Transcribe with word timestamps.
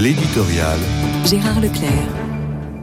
L'éditorial. 0.00 0.78
Gérard 1.24 1.60
Leclerc. 1.60 1.90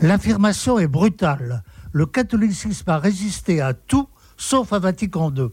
L'affirmation 0.01 0.79
est 0.79 0.87
brutale. 0.87 1.63
Le 1.93 2.05
catholicisme 2.05 2.89
a 2.89 2.99
résisté 2.99 3.61
à 3.61 3.73
tout 3.73 4.09
sauf 4.35 4.73
à 4.73 4.79
Vatican 4.79 5.33
II. 5.33 5.47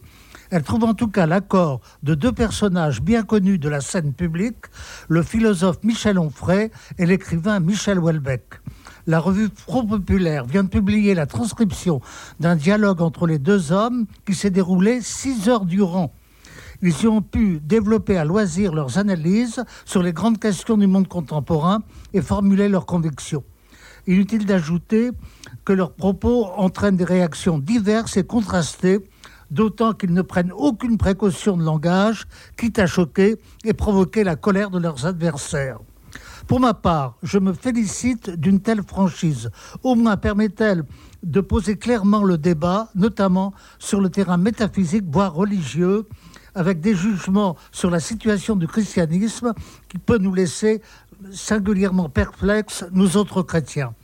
Elle 0.51 0.65
trouve 0.65 0.83
en 0.83 0.95
tout 0.95 1.07
cas 1.07 1.25
l'accord 1.25 1.81
de 2.03 2.17
deux 2.17 2.33
personnages 2.33 3.01
bien 3.01 3.23
connus 3.23 3.59
de 3.59 3.69
la 3.69 3.81
scène 3.81 4.13
publique, 4.13 4.65
le 5.09 5.23
philosophe 5.23 5.79
Michel 5.85 6.19
Onfray 6.19 6.73
et 6.99 7.07
l'écrivain 7.07 7.61
Michel 7.61 8.01
Houellebecq. 8.01 8.61
La 9.07 9.21
revue 9.21 9.49
Pro 9.49 9.85
Populaire 9.85 10.45
vient 10.47 10.65
de 10.65 10.69
publier 10.69 11.15
la 11.15 11.27
transcription 11.27 12.01
d'un 12.41 12.57
dialogue 12.57 13.01
entre 13.03 13.29
les 13.29 13.39
deux 13.39 13.71
hommes 13.71 14.07
qui 14.27 14.35
s'est 14.35 14.51
déroulé 14.51 15.01
six 15.01 15.49
heures 15.49 15.65
durant. 15.65 16.13
Ils 16.83 17.03
y 17.03 17.07
ont 17.07 17.23
pu 17.23 17.61
développer 17.61 18.17
à 18.17 18.25
loisir 18.25 18.75
leurs 18.75 18.99
analyses 18.99 19.63
sur 19.85 20.03
les 20.03 20.13
grandes 20.13 20.41
questions 20.41 20.77
du 20.77 20.89
monde 20.89 21.07
contemporain 21.07 21.79
et 22.13 22.21
formuler 22.21 22.69
leurs 22.69 22.87
convictions. 22.87 23.45
Inutile 24.09 24.47
d'ajouter 24.47 25.13
que 25.65 25.73
leurs 25.73 25.93
propos 25.93 26.47
entraînent 26.57 26.97
des 26.97 27.05
réactions 27.05 27.59
diverses 27.59 28.17
et 28.17 28.25
contrastées, 28.25 28.99
d'autant 29.53 29.93
qu'ils 29.93 30.13
ne 30.13 30.23
prennent 30.23 30.51
aucune 30.51 30.99
précaution 30.99 31.57
de 31.57 31.63
langage, 31.63 32.27
quitte 32.57 32.81
à 32.81 32.87
choquer 32.89 33.37
et 33.65 33.75
provoquer 33.75 34.25
la 34.25 34.35
colère 34.35 34.71
de 34.71 34.81
leurs 34.81 35.07
adversaires. 35.07 35.79
Pour 36.49 36.59
ma 36.59 36.75
part, 36.75 37.17
je 37.23 37.39
me 37.39 37.53
félicite 37.53 38.31
d'une 38.31 38.61
telle 38.61 38.83
franchise. 38.83 39.51
Au 39.85 39.95
moins 39.95 40.17
permet-elle 40.17 40.83
de 41.23 41.41
poser 41.41 41.77
clairement 41.77 42.25
le 42.25 42.39
débat, 42.39 42.89
notamment 42.97 43.55
sur 43.79 44.01
le 44.01 44.11
terrain 44.11 44.37
métaphysique, 44.37 45.05
voire 45.07 45.33
religieux, 45.33 46.09
avec 46.55 46.81
des 46.81 46.95
jugements 46.95 47.57
sur 47.71 47.91
la 47.91 48.01
situation 48.01 48.57
du 48.57 48.67
christianisme 48.67 49.55
qui 49.89 49.99
peut 49.99 50.19
nous 50.19 50.35
laisser 50.35 50.83
singulièrement 51.31 52.09
perplexes, 52.09 52.85
nous 52.93 53.17
autres 53.17 53.43
chrétiens. 53.43 53.95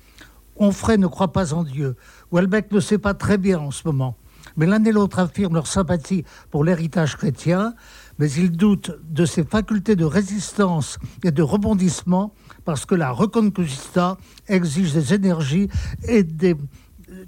Onfray 0.57 0.99
ne 0.99 1.07
croit 1.07 1.33
pas 1.33 1.55
en 1.55 1.65
Dieu. 1.65 1.97
Welbeck 2.33 2.73
ne 2.73 2.81
sait 2.81 2.99
pas 2.99 3.15
très 3.15 3.39
bien 3.39 3.59
en 3.59 3.71
ce 3.71 3.83
moment. 3.87 4.17
Mais 4.57 4.67
l'un 4.67 4.83
et 4.85 4.93
l'autre 4.93 5.19
affirment 5.19 5.55
leur 5.55 5.67
sympathie 5.67 6.25
pour 6.51 6.65
l'héritage 6.65 7.17
chrétien, 7.17 7.75
mais 8.19 8.31
ils 8.33 8.51
doutent 8.51 8.91
de 9.09 9.25
ses 9.25 9.45
facultés 9.45 9.95
de 9.95 10.05
résistance 10.05 10.99
et 11.23 11.31
de 11.31 11.43
rebondissement 11.43 12.33
parce 12.65 12.85
que 12.85 12.95
la 12.95 13.13
Reconquista 13.13 14.17
exige 14.49 14.93
des 14.93 15.15
énergies 15.15 15.69
et 16.07 16.23
des 16.25 16.57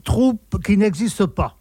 troupes 0.05 0.63
qui 0.65 0.77
n'existent 0.77 1.29
pas. 1.29 1.60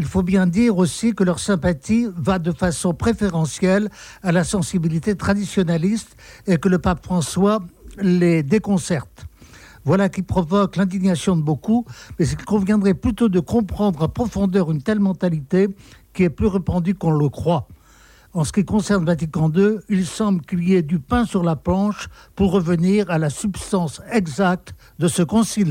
Il 0.00 0.06
faut 0.06 0.22
bien 0.22 0.46
dire 0.46 0.78
aussi 0.78 1.14
que 1.14 1.24
leur 1.24 1.38
sympathie 1.38 2.06
va 2.16 2.38
de 2.38 2.52
façon 2.52 2.94
préférentielle 2.94 3.90
à 4.22 4.32
la 4.32 4.44
sensibilité 4.44 5.14
traditionnaliste 5.14 6.16
et 6.46 6.56
que 6.56 6.70
le 6.70 6.78
pape 6.78 7.04
François 7.04 7.62
les 7.98 8.42
déconcerte. 8.42 9.26
Voilà 9.84 10.08
qui 10.08 10.22
provoque 10.22 10.76
l'indignation 10.76 11.36
de 11.36 11.42
beaucoup, 11.42 11.84
mais 12.18 12.26
il 12.26 12.44
conviendrait 12.46 12.94
plutôt 12.94 13.28
de 13.28 13.40
comprendre 13.40 14.02
à 14.02 14.08
profondeur 14.08 14.70
une 14.70 14.80
telle 14.80 15.00
mentalité 15.00 15.68
qui 16.14 16.22
est 16.22 16.30
plus 16.30 16.46
répandue 16.46 16.94
qu'on 16.94 17.10
le 17.10 17.28
croit. 17.28 17.68
En 18.32 18.44
ce 18.44 18.52
qui 18.52 18.64
concerne 18.64 19.04
Vatican 19.04 19.52
II, 19.52 19.80
il 19.90 20.06
semble 20.06 20.40
qu'il 20.46 20.66
y 20.66 20.76
ait 20.76 20.82
du 20.82 20.98
pain 20.98 21.26
sur 21.26 21.42
la 21.42 21.56
planche 21.56 22.08
pour 22.36 22.52
revenir 22.52 23.10
à 23.10 23.18
la 23.18 23.28
substance 23.28 24.00
exacte 24.10 24.72
de 24.98 25.08
ce 25.08 25.22
concile. 25.22 25.68